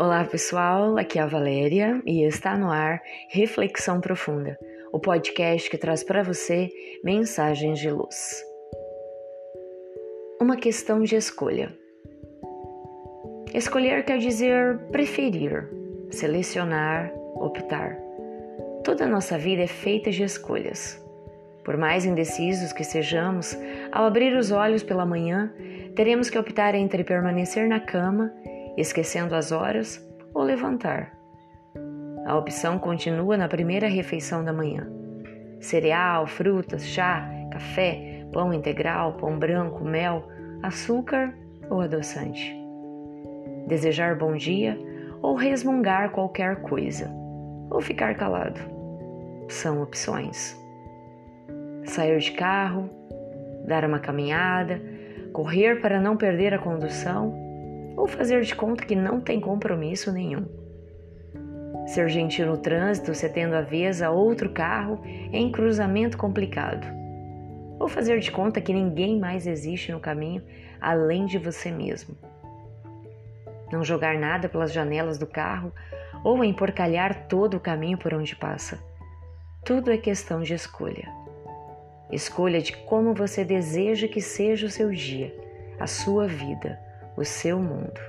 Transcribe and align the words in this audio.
Olá 0.00 0.24
pessoal, 0.24 0.96
aqui 0.96 1.18
é 1.18 1.22
a 1.22 1.26
Valéria 1.26 2.00
e 2.06 2.22
está 2.22 2.56
no 2.56 2.70
ar 2.70 3.02
Reflexão 3.30 4.00
Profunda, 4.00 4.56
o 4.92 5.00
podcast 5.00 5.68
que 5.68 5.76
traz 5.76 6.04
para 6.04 6.22
você 6.22 6.70
mensagens 7.02 7.80
de 7.80 7.90
luz. 7.90 8.40
Uma 10.40 10.56
questão 10.56 11.02
de 11.02 11.16
escolha. 11.16 11.76
Escolher 13.52 14.04
quer 14.04 14.18
dizer 14.18 14.78
preferir, 14.92 15.68
selecionar, 16.12 17.12
optar. 17.34 17.98
Toda 18.84 19.04
a 19.04 19.08
nossa 19.08 19.36
vida 19.36 19.62
é 19.62 19.66
feita 19.66 20.12
de 20.12 20.22
escolhas. 20.22 21.04
Por 21.64 21.76
mais 21.76 22.04
indecisos 22.04 22.72
que 22.72 22.84
sejamos, 22.84 23.58
ao 23.90 24.04
abrir 24.04 24.32
os 24.36 24.52
olhos 24.52 24.84
pela 24.84 25.04
manhã, 25.04 25.52
teremos 25.96 26.30
que 26.30 26.38
optar 26.38 26.76
entre 26.76 27.02
permanecer 27.02 27.68
na 27.68 27.80
cama 27.80 28.32
esquecendo 28.80 29.34
as 29.34 29.52
horas 29.52 30.06
ou 30.34 30.42
levantar. 30.42 31.12
A 32.26 32.36
opção 32.36 32.78
continua 32.78 33.36
na 33.36 33.48
primeira 33.48 33.88
refeição 33.88 34.44
da 34.44 34.52
manhã: 34.52 34.86
cereal, 35.60 36.26
frutas, 36.26 36.86
chá, 36.86 37.28
café, 37.50 38.26
pão 38.32 38.52
integral, 38.52 39.14
pão 39.14 39.38
branco, 39.38 39.84
mel, 39.84 40.28
açúcar 40.62 41.34
ou 41.70 41.80
adoçante. 41.80 42.54
Desejar 43.66 44.16
bom 44.16 44.34
dia 44.34 44.78
ou 45.20 45.34
resmungar 45.34 46.10
qualquer 46.10 46.62
coisa, 46.62 47.10
ou 47.70 47.80
ficar 47.80 48.14
calado. 48.14 48.60
São 49.48 49.82
opções. 49.82 50.56
Sair 51.84 52.18
de 52.18 52.32
carro, 52.32 52.88
dar 53.66 53.84
uma 53.84 53.98
caminhada, 53.98 54.80
correr 55.32 55.80
para 55.80 56.00
não 56.00 56.16
perder 56.16 56.54
a 56.54 56.58
condução 56.58 57.47
ou 57.98 58.06
fazer 58.06 58.42
de 58.42 58.54
conta 58.54 58.86
que 58.86 58.94
não 58.94 59.20
tem 59.20 59.40
compromisso 59.40 60.12
nenhum. 60.12 60.46
Ser 61.88 62.08
gentil 62.08 62.46
no 62.46 62.56
trânsito, 62.56 63.12
se 63.12 63.28
tendo 63.28 63.54
a 63.54 63.60
vez 63.60 64.00
a 64.00 64.10
outro 64.10 64.50
carro 64.50 65.00
em 65.32 65.50
cruzamento 65.50 66.16
complicado. 66.16 66.86
Ou 67.80 67.88
fazer 67.88 68.20
de 68.20 68.30
conta 68.30 68.60
que 68.60 68.72
ninguém 68.72 69.18
mais 69.18 69.48
existe 69.48 69.90
no 69.90 69.98
caminho 69.98 70.44
além 70.80 71.26
de 71.26 71.38
você 71.38 71.72
mesmo. 71.72 72.16
Não 73.72 73.82
jogar 73.82 74.16
nada 74.16 74.48
pelas 74.48 74.72
janelas 74.72 75.18
do 75.18 75.26
carro 75.26 75.72
ou 76.22 76.44
emporcalhar 76.44 77.26
todo 77.26 77.56
o 77.56 77.60
caminho 77.60 77.98
por 77.98 78.14
onde 78.14 78.36
passa. 78.36 78.78
Tudo 79.64 79.90
é 79.90 79.98
questão 79.98 80.40
de 80.40 80.54
escolha. 80.54 81.08
Escolha 82.12 82.60
de 82.60 82.72
como 82.72 83.12
você 83.12 83.44
deseja 83.44 84.06
que 84.06 84.20
seja 84.20 84.66
o 84.66 84.70
seu 84.70 84.90
dia, 84.90 85.34
a 85.80 85.86
sua 85.88 86.28
vida 86.28 86.78
o 87.18 87.24
seu 87.24 87.58
mundo. 87.58 88.00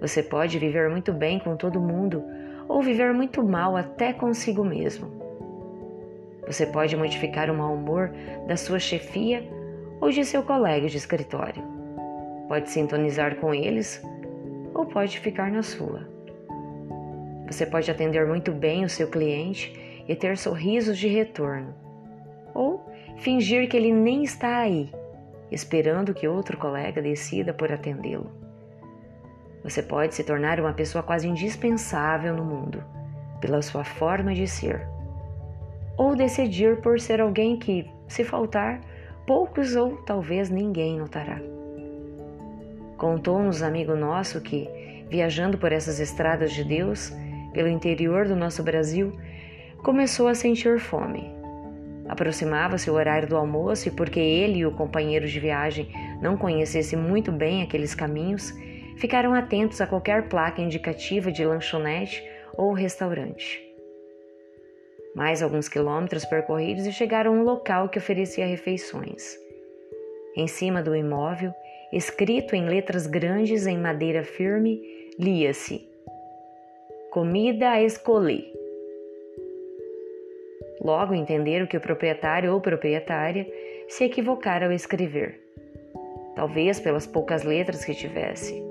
Você 0.00 0.22
pode 0.22 0.58
viver 0.58 0.90
muito 0.90 1.12
bem 1.12 1.38
com 1.38 1.56
todo 1.56 1.80
mundo 1.80 2.22
ou 2.68 2.82
viver 2.82 3.12
muito 3.14 3.42
mal 3.42 3.76
até 3.76 4.12
consigo 4.12 4.62
mesmo. 4.62 5.10
Você 6.46 6.66
pode 6.66 6.96
modificar 6.96 7.50
o 7.50 7.54
mau 7.54 7.74
humor 7.74 8.12
da 8.46 8.56
sua 8.56 8.78
chefia 8.78 9.42
ou 10.00 10.10
de 10.10 10.24
seu 10.24 10.42
colega 10.42 10.86
de 10.86 10.96
escritório. 10.96 11.62
Pode 12.48 12.70
sintonizar 12.70 13.36
com 13.36 13.54
eles 13.54 14.02
ou 14.74 14.84
pode 14.84 15.18
ficar 15.18 15.50
na 15.50 15.62
sua. 15.62 16.06
Você 17.46 17.64
pode 17.64 17.90
atender 17.90 18.26
muito 18.26 18.52
bem 18.52 18.84
o 18.84 18.88
seu 18.88 19.08
cliente 19.08 20.04
e 20.06 20.14
ter 20.14 20.36
sorrisos 20.36 20.98
de 20.98 21.08
retorno, 21.08 21.74
ou 22.54 22.84
fingir 23.16 23.68
que 23.68 23.76
ele 23.76 23.92
nem 23.92 24.22
está 24.22 24.58
aí 24.58 24.90
esperando 25.50 26.14
que 26.14 26.28
outro 26.28 26.56
colega 26.56 27.00
decida 27.00 27.52
por 27.52 27.70
atendê-lo. 27.72 28.30
Você 29.62 29.82
pode 29.82 30.14
se 30.14 30.24
tornar 30.24 30.60
uma 30.60 30.72
pessoa 30.72 31.02
quase 31.02 31.28
indispensável 31.28 32.34
no 32.34 32.44
mundo 32.44 32.82
pela 33.40 33.62
sua 33.62 33.84
forma 33.84 34.34
de 34.34 34.46
ser, 34.46 34.86
ou 35.96 36.16
decidir 36.16 36.80
por 36.80 36.98
ser 37.00 37.20
alguém 37.20 37.58
que, 37.58 37.90
se 38.08 38.24
faltar, 38.24 38.80
poucos 39.26 39.76
ou 39.76 39.96
talvez 39.98 40.50
ninguém 40.50 40.98
notará. 40.98 41.40
Contou-nos 42.96 43.62
amigo 43.62 43.94
nosso 43.94 44.40
que, 44.40 44.68
viajando 45.10 45.58
por 45.58 45.72
essas 45.72 46.00
estradas 46.00 46.52
de 46.52 46.64
Deus, 46.64 47.12
pelo 47.52 47.68
interior 47.68 48.26
do 48.26 48.36
nosso 48.36 48.62
Brasil, 48.62 49.12
começou 49.82 50.28
a 50.28 50.34
sentir 50.34 50.78
fome 50.78 51.35
Aproximava-se 52.08 52.90
o 52.90 52.94
horário 52.94 53.28
do 53.28 53.36
almoço 53.36 53.88
e, 53.88 53.90
porque 53.90 54.20
ele 54.20 54.58
e 54.58 54.66
o 54.66 54.72
companheiro 54.72 55.26
de 55.26 55.40
viagem 55.40 55.90
não 56.20 56.36
conhecessem 56.36 56.98
muito 56.98 57.32
bem 57.32 57.62
aqueles 57.62 57.94
caminhos, 57.94 58.52
ficaram 58.96 59.34
atentos 59.34 59.80
a 59.80 59.86
qualquer 59.86 60.28
placa 60.28 60.62
indicativa 60.62 61.32
de 61.32 61.44
lanchonete 61.44 62.22
ou 62.56 62.72
restaurante. 62.72 63.62
Mais 65.14 65.42
alguns 65.42 65.68
quilômetros 65.68 66.24
percorridos 66.24 66.86
e 66.86 66.92
chegaram 66.92 67.34
a 67.34 67.38
um 67.38 67.42
local 67.42 67.88
que 67.88 67.98
oferecia 67.98 68.46
refeições. 68.46 69.36
Em 70.36 70.46
cima 70.46 70.82
do 70.82 70.94
imóvel, 70.94 71.52
escrito 71.92 72.54
em 72.54 72.66
letras 72.66 73.06
grandes 73.06 73.66
em 73.66 73.78
madeira 73.78 74.22
firme, 74.22 74.80
lia-se: 75.18 75.88
Comida 77.10 77.70
a 77.70 77.82
escolher. 77.82 78.52
Logo 80.86 81.14
entenderam 81.14 81.66
que 81.66 81.76
o 81.76 81.80
proprietário 81.80 82.54
ou 82.54 82.60
proprietária 82.60 83.44
se 83.88 84.04
equivocara 84.04 84.66
ao 84.66 84.72
escrever, 84.72 85.40
talvez 86.36 86.78
pelas 86.78 87.08
poucas 87.08 87.42
letras 87.42 87.84
que 87.84 87.92
tivesse. 87.92 88.62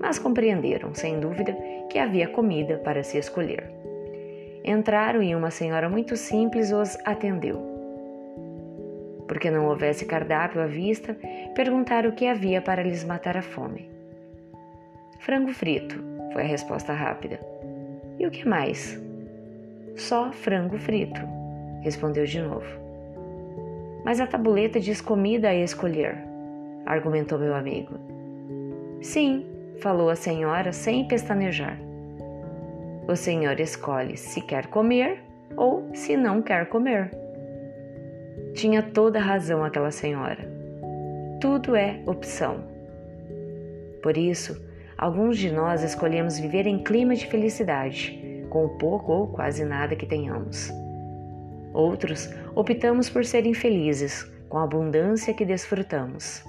Mas 0.00 0.18
compreenderam, 0.18 0.94
sem 0.94 1.20
dúvida, 1.20 1.54
que 1.90 1.98
havia 1.98 2.26
comida 2.26 2.78
para 2.78 3.02
se 3.02 3.18
escolher. 3.18 3.70
Entraram 4.64 5.22
e 5.22 5.34
uma 5.34 5.50
senhora 5.50 5.90
muito 5.90 6.16
simples 6.16 6.72
os 6.72 6.96
atendeu. 7.04 7.60
Porque 9.28 9.50
não 9.50 9.68
houvesse 9.68 10.06
cardápio 10.06 10.62
à 10.62 10.66
vista, 10.66 11.14
perguntaram 11.54 12.08
o 12.08 12.14
que 12.14 12.26
havia 12.26 12.62
para 12.62 12.82
lhes 12.82 13.04
matar 13.04 13.36
a 13.36 13.42
fome. 13.42 13.90
Frango 15.20 15.52
frito, 15.52 16.02
foi 16.32 16.44
a 16.44 16.46
resposta 16.46 16.94
rápida. 16.94 17.38
E 18.18 18.26
o 18.26 18.30
que 18.30 18.48
mais? 18.48 19.04
Só 19.96 20.30
frango 20.30 20.76
frito, 20.76 21.22
respondeu 21.80 22.26
de 22.26 22.42
novo. 22.42 22.66
Mas 24.04 24.20
a 24.20 24.26
tabuleta 24.26 24.78
diz 24.78 25.00
comida 25.00 25.48
a 25.48 25.54
escolher, 25.54 26.18
argumentou 26.84 27.38
meu 27.38 27.54
amigo. 27.54 27.94
Sim, 29.00 29.46
falou 29.80 30.10
a 30.10 30.14
senhora 30.14 30.70
sem 30.70 31.08
pestanejar. 31.08 31.78
O 33.08 33.16
senhor 33.16 33.58
escolhe 33.58 34.18
se 34.18 34.42
quer 34.42 34.66
comer 34.66 35.22
ou 35.56 35.88
se 35.94 36.14
não 36.14 36.42
quer 36.42 36.66
comer. 36.68 37.10
Tinha 38.52 38.82
toda 38.82 39.18
razão 39.18 39.64
aquela 39.64 39.90
senhora. 39.90 40.46
Tudo 41.40 41.74
é 41.74 42.02
opção. 42.04 42.64
Por 44.02 44.18
isso, 44.18 44.62
alguns 44.98 45.38
de 45.38 45.50
nós 45.50 45.82
escolhemos 45.82 46.38
viver 46.38 46.66
em 46.66 46.82
clima 46.82 47.14
de 47.14 47.26
felicidade 47.26 48.25
com 48.50 48.64
o 48.64 48.70
pouco 48.70 49.12
ou 49.12 49.26
quase 49.28 49.64
nada 49.64 49.96
que 49.96 50.06
tenhamos. 50.06 50.72
Outros 51.72 52.30
optamos 52.54 53.10
por 53.10 53.24
ser 53.24 53.44
infelizes 53.46 54.24
com 54.48 54.58
a 54.58 54.64
abundância 54.64 55.34
que 55.34 55.44
desfrutamos. 55.44 56.44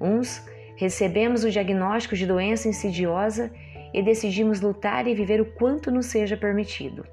Uns 0.00 0.42
recebemos 0.76 1.44
o 1.44 1.50
diagnóstico 1.50 2.16
de 2.16 2.26
doença 2.26 2.68
insidiosa 2.68 3.50
e 3.92 4.02
decidimos 4.02 4.60
lutar 4.60 5.06
e 5.06 5.14
viver 5.14 5.40
o 5.40 5.44
quanto 5.44 5.90
nos 5.90 6.06
seja 6.06 6.36
permitido. 6.36 7.06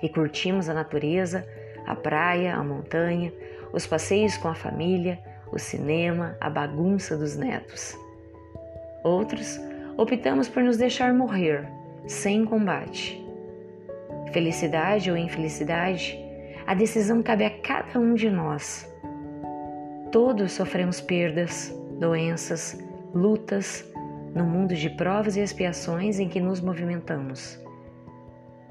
E 0.00 0.08
curtimos 0.08 0.68
a 0.68 0.74
natureza, 0.74 1.44
a 1.84 1.96
praia, 1.96 2.54
a 2.54 2.62
montanha, 2.62 3.32
os 3.72 3.86
passeios 3.86 4.36
com 4.36 4.48
a 4.48 4.54
família, 4.54 5.18
o 5.50 5.58
cinema, 5.58 6.36
a 6.40 6.48
bagunça 6.48 7.16
dos 7.16 7.36
netos. 7.36 7.98
Outros 9.02 9.58
optamos 9.96 10.48
por 10.48 10.62
nos 10.62 10.76
deixar 10.76 11.12
morrer 11.12 11.77
sem 12.08 12.42
combate. 12.46 13.22
Felicidade 14.32 15.10
ou 15.10 15.16
infelicidade, 15.16 16.18
a 16.66 16.74
decisão 16.74 17.22
cabe 17.22 17.44
a 17.44 17.50
cada 17.50 18.00
um 18.00 18.14
de 18.14 18.30
nós. 18.30 18.90
Todos 20.10 20.52
sofremos 20.52 21.02
perdas, 21.02 21.70
doenças, 22.00 22.82
lutas 23.14 23.84
no 24.34 24.44
mundo 24.44 24.74
de 24.74 24.88
provas 24.88 25.36
e 25.36 25.40
expiações 25.40 26.18
em 26.18 26.28
que 26.28 26.40
nos 26.40 26.60
movimentamos. 26.62 27.60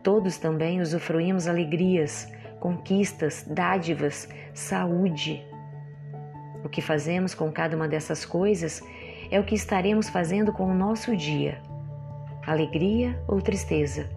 Todos 0.03 0.37
também 0.37 0.81
usufruímos 0.81 1.47
alegrias, 1.47 2.27
conquistas, 2.59 3.45
dádivas, 3.47 4.27
saúde. 4.53 5.45
O 6.63 6.69
que 6.69 6.81
fazemos 6.81 7.35
com 7.35 7.51
cada 7.51 7.75
uma 7.75 7.87
dessas 7.87 8.25
coisas 8.25 8.81
é 9.29 9.39
o 9.39 9.43
que 9.43 9.53
estaremos 9.53 10.09
fazendo 10.09 10.51
com 10.51 10.65
o 10.65 10.73
nosso 10.73 11.15
dia 11.15 11.66
alegria 12.47 13.21
ou 13.27 13.41
tristeza, 13.41 14.09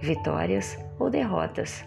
vitórias 0.00 0.78
ou 1.00 1.10
derrotas. 1.10 1.84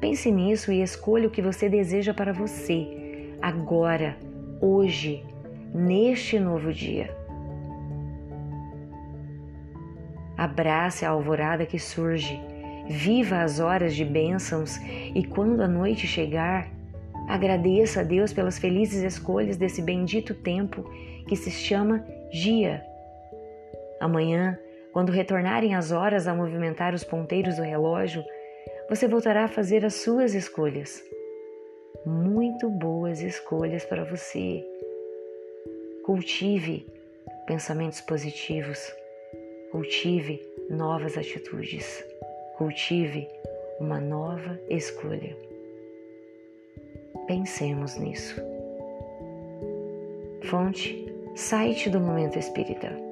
Pense 0.00 0.30
nisso 0.30 0.70
e 0.70 0.82
escolha 0.82 1.26
o 1.26 1.30
que 1.30 1.40
você 1.40 1.68
deseja 1.68 2.12
para 2.12 2.32
você, 2.32 3.34
agora, 3.40 4.16
hoje, 4.60 5.24
neste 5.74 6.38
novo 6.38 6.72
dia. 6.72 7.16
Abrace 10.36 11.06
a 11.06 11.10
alvorada 11.10 11.64
que 11.64 11.78
surge. 11.78 12.38
Viva 12.88 13.42
as 13.42 13.60
horas 13.60 13.94
de 13.94 14.04
bênçãos 14.04 14.76
e 15.14 15.24
quando 15.24 15.60
a 15.60 15.68
noite 15.68 16.06
chegar, 16.06 16.68
agradeça 17.28 18.00
a 18.00 18.02
Deus 18.02 18.32
pelas 18.32 18.58
felizes 18.58 19.02
escolhas 19.02 19.56
desse 19.56 19.80
bendito 19.80 20.34
tempo 20.34 20.82
que 21.28 21.36
se 21.36 21.50
chama 21.50 22.04
dia. 22.32 22.84
Amanhã, 24.00 24.58
quando 24.92 25.10
retornarem 25.10 25.74
as 25.74 25.90
horas 25.90 26.28
a 26.28 26.34
movimentar 26.34 26.94
os 26.94 27.02
ponteiros 27.02 27.56
do 27.56 27.62
relógio, 27.62 28.22
você 28.88 29.08
voltará 29.08 29.44
a 29.44 29.48
fazer 29.48 29.84
as 29.84 29.94
suas 29.94 30.34
escolhas. 30.34 31.02
Muito 32.04 32.68
boas 32.68 33.20
escolhas 33.22 33.84
para 33.84 34.04
você. 34.04 34.62
Cultive 36.04 36.86
pensamentos 37.46 38.00
positivos. 38.02 38.92
Cultive 39.70 40.40
novas 40.68 41.16
atitudes. 41.16 42.04
Cultive 42.58 43.26
uma 43.80 43.98
nova 43.98 44.60
escolha. 44.68 45.34
Pensemos 47.26 47.96
nisso. 47.96 48.36
Fonte: 50.42 51.06
site 51.34 51.88
do 51.88 51.98
Momento 51.98 52.38
Espírita. 52.38 53.11